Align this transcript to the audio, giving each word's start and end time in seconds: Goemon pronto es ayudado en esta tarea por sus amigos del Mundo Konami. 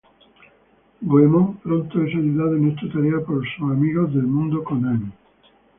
Goemon 1.07 1.57
pronto 1.57 2.01
es 2.01 2.15
ayudado 2.15 2.55
en 2.55 2.69
esta 2.69 2.91
tarea 2.91 3.23
por 3.23 3.43
sus 3.47 3.69
amigos 3.69 4.11
del 4.15 4.23
Mundo 4.23 4.63
Konami. 4.63 5.11